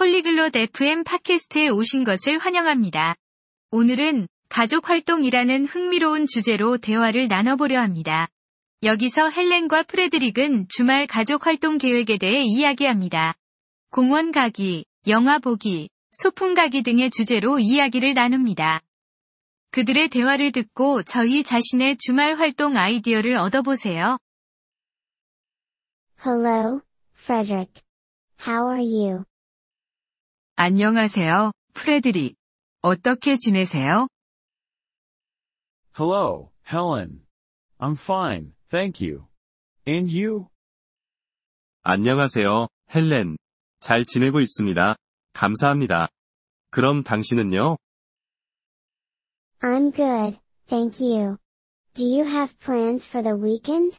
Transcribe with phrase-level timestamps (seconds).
[0.00, 3.16] 폴리글롯 FM 팟캐스트에 오신 것을 환영합니다.
[3.70, 8.26] 오늘은 가족 활동이라는 흥미로운 주제로 대화를 나눠보려 합니다.
[8.82, 13.34] 여기서 헬렌과 프레드릭은 주말 가족 활동 계획에 대해 이야기합니다.
[13.90, 18.80] 공원 가기, 영화 보기, 소풍 가기 등의 주제로 이야기를 나눕니다.
[19.70, 24.16] 그들의 대화를 듣고 저희 자신의 주말 활동 아이디어를 얻어보세요.
[26.24, 26.80] Hello,
[27.14, 27.82] Frederick.
[28.48, 29.29] How are you?
[30.62, 32.36] 안녕하세요, 프레드릭.
[32.82, 34.08] 어떻게 지내세요?
[35.98, 37.24] Hello, Helen.
[37.78, 39.26] I'm fine, thank you.
[39.88, 40.48] And you?
[41.82, 43.38] 안녕하세요, 헬렌.
[43.80, 44.96] 잘 지내고 있습니다.
[45.32, 46.08] 감사합니다.
[46.68, 47.78] 그럼 당신은요?
[49.62, 51.38] I'm good, thank you.
[51.94, 53.98] Do you have plans for the weekend?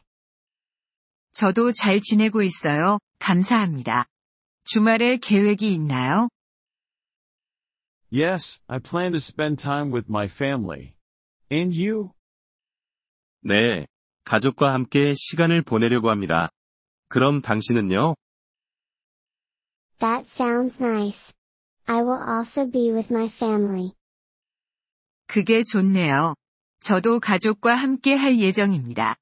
[1.32, 3.00] 저도 잘 지내고 있어요.
[3.18, 4.06] 감사합니다.
[4.62, 6.28] 주말에 계획이 있나요?
[8.12, 10.94] Yes, I plan to spend time with my family.
[11.50, 12.10] And you?
[13.42, 13.86] 네.
[14.24, 16.50] 가족과 함께 시간을 보내려고 합니다.
[17.08, 18.14] 그럼 당신은요?
[20.00, 21.32] That sounds nice.
[21.86, 23.92] I will also be with my family.
[25.26, 26.34] 그게 좋네요.
[26.80, 29.16] 저도 가족과 함께 할 예정입니다.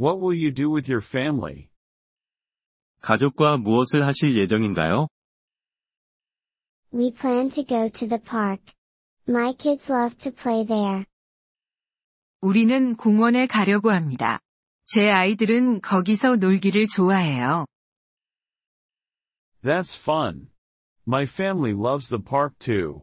[0.00, 1.68] What will you do with your family?
[3.00, 5.06] 가족과 무엇을 하실 예정인가요?
[6.98, 8.58] We plan to go to the park.
[9.28, 11.04] My kids love to play there.
[12.40, 14.40] 우리는 공원에 가려고 합니다.
[14.84, 17.66] 제 아이들은 거기서 놀기를 좋아해요.
[19.62, 20.50] That's fun.
[21.06, 23.02] My family loves the park too.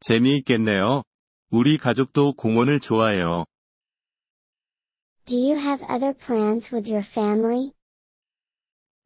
[0.00, 1.02] 재미있겠네요.
[1.50, 3.44] 우리 가족도 공원을 좋아해요.
[5.26, 7.72] Do you have other plans with your family?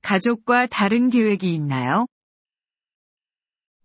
[0.02, 2.06] 가족과 다른 계획이 있나요?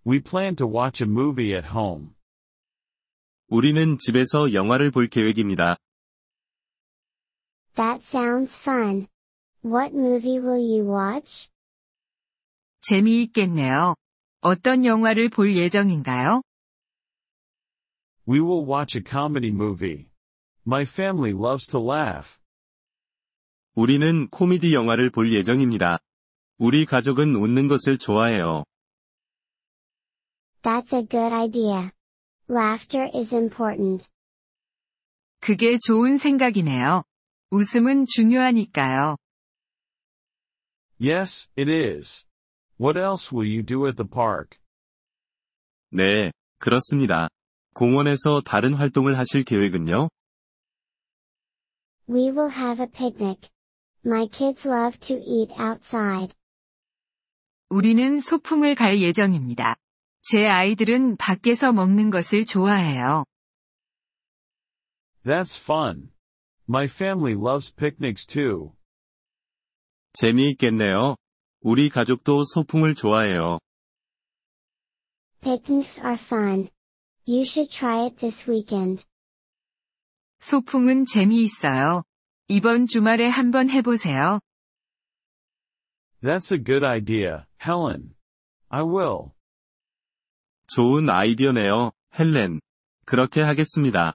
[0.07, 2.13] We plan to watch a movie at home.
[3.47, 5.77] 우리는 집에서 영화를 볼 계획입니다.
[7.75, 9.07] That sounds fun.
[9.63, 11.49] What movie will you watch?
[12.81, 13.95] 재미있겠네요.
[14.41, 16.43] 어떤 영화를 볼 예정인가요?
[18.27, 20.07] We will watch a comedy movie.
[20.67, 22.37] My family loves to laugh.
[23.73, 25.97] 우리는 코미디 영화를 볼 예정입니다.
[26.59, 28.65] 우리 가족은 웃는 것을 좋아해요.
[30.65, 31.91] That's a good idea.
[32.49, 34.09] Laughter is important.
[35.39, 37.03] 그게 좋은 생각이네요.
[37.51, 39.17] 웃음은 중요하니까요.
[40.99, 42.25] Yes, it is.
[42.79, 44.57] What else will you do at the park?
[45.91, 47.27] 네, 그렇습니다.
[47.75, 50.09] 공원에서 다른 활동을 하실 계획은요?
[52.09, 53.51] We will have a picnic.
[54.03, 56.33] My kids love to eat outside.
[57.69, 59.75] 우리는 소풍을 갈 예정입니다.
[60.27, 63.25] 제 아이들은 밖에서 먹는 것을 좋아해요.
[65.23, 66.11] That's fun.
[66.67, 68.71] My family loves picnics too.
[70.13, 71.15] 재미있겠네요.
[71.61, 73.59] 우리 가족도 소풍을 좋아해요.
[75.41, 76.69] Picnics are fun.
[77.27, 79.05] You should try it this weekend.
[80.39, 82.01] 소풍은 재미있어요.
[82.47, 84.39] 이번 주말에 한번 해보세요.
[86.23, 88.15] That's a good idea, Helen.
[88.69, 89.34] I will.
[90.67, 92.59] 좋은 아이디어네요, 헬렌.
[93.05, 94.13] 그렇게 하겠습니다.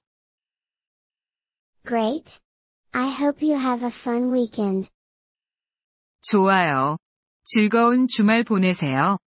[1.87, 2.39] Great.
[2.93, 4.91] I hope you have a fun weekend.
[6.23, 6.99] 좋아요.
[7.45, 9.19] 즐거운 주말 보내세요.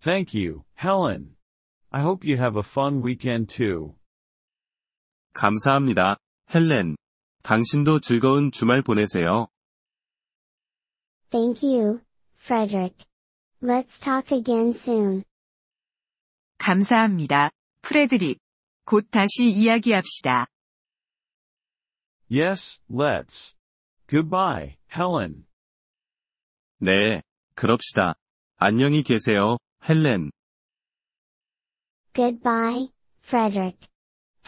[0.00, 1.36] Thank you, Helen.
[1.90, 3.96] I hope you have a fun weekend too.
[5.32, 6.18] 감사합니다,
[6.54, 6.96] 헬렌.
[7.42, 9.48] 당신도 즐거운 주말 보내세요.
[11.30, 12.00] Thank you,
[12.36, 13.06] Frederick.
[13.62, 15.24] Let's talk again soon.
[16.58, 17.50] 감사합니다.
[17.82, 18.38] 프레드릭.
[18.84, 20.46] 곧 다시 이야기합시다.
[22.30, 23.56] Yes, let's.
[24.08, 25.46] Goodbye, Helen.
[26.80, 27.22] 네,
[27.54, 28.14] 그럽시다.
[28.56, 29.58] 안녕히 계세요,
[29.88, 30.30] 헬렌.
[32.14, 32.88] Goodbye,
[33.22, 33.86] Frederick.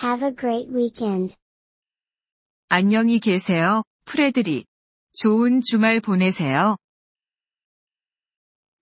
[0.03, 1.37] Have a great weekend.
[2.69, 4.67] 안녕히 계세요, 프레드릭.
[5.13, 6.77] 좋은 주말 보내세요.